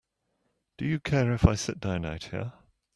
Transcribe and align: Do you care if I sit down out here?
Do 0.79 0.87
you 0.87 0.99
care 0.99 1.31
if 1.31 1.45
I 1.45 1.53
sit 1.53 1.79
down 1.79 2.07
out 2.07 2.23
here? 2.23 2.53